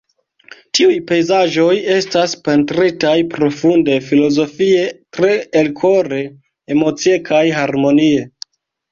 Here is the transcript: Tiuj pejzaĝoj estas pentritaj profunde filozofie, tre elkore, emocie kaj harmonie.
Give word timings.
Tiuj 0.77 0.93
pejzaĝoj 1.09 1.73
estas 1.95 2.31
pentritaj 2.47 3.11
profunde 3.33 3.97
filozofie, 4.05 4.87
tre 5.17 5.29
elkore, 5.61 6.21
emocie 6.77 7.19
kaj 7.29 7.43
harmonie. 7.59 8.25